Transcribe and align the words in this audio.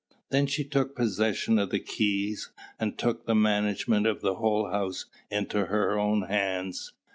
Then 0.31 0.47
she 0.47 0.63
took 0.63 0.95
possession 0.95 1.59
of 1.59 1.69
the 1.69 1.77
keys 1.79 2.49
and 2.79 2.97
took 2.97 3.27
the 3.27 3.35
management 3.35 4.07
of 4.07 4.21
the 4.21 4.33
whole 4.33 4.71
house 4.71 5.05
into 5.29 5.67
her 5.67 5.99
own 5.99 6.23
hands. 6.23 6.93